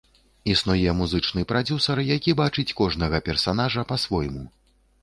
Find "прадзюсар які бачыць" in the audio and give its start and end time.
1.51-2.69